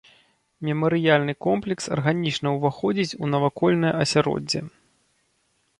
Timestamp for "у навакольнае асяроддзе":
3.23-4.59